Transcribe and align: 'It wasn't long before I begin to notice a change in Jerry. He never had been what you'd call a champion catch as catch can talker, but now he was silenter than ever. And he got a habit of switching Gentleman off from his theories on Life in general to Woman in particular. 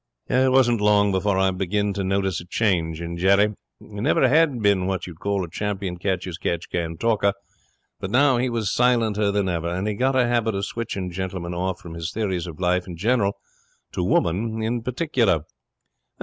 'It 0.29 0.51
wasn't 0.51 0.81
long 0.81 1.11
before 1.11 1.37
I 1.37 1.51
begin 1.51 1.93
to 1.93 2.03
notice 2.03 2.41
a 2.41 2.45
change 2.47 2.99
in 2.99 3.17
Jerry. 3.17 3.53
He 3.77 3.85
never 3.85 4.27
had 4.27 4.59
been 4.59 4.87
what 4.87 5.05
you'd 5.05 5.19
call 5.19 5.43
a 5.43 5.47
champion 5.47 5.97
catch 5.97 6.25
as 6.25 6.39
catch 6.39 6.71
can 6.71 6.97
talker, 6.97 7.33
but 7.99 8.09
now 8.09 8.37
he 8.37 8.49
was 8.49 8.73
silenter 8.73 9.31
than 9.31 9.47
ever. 9.47 9.67
And 9.67 9.87
he 9.87 9.93
got 9.93 10.15
a 10.15 10.25
habit 10.25 10.55
of 10.55 10.65
switching 10.65 11.11
Gentleman 11.11 11.53
off 11.53 11.79
from 11.81 11.93
his 11.93 12.11
theories 12.11 12.47
on 12.47 12.55
Life 12.55 12.87
in 12.87 12.97
general 12.97 13.33
to 13.91 14.03
Woman 14.03 14.63
in 14.63 14.81
particular. 14.81 15.41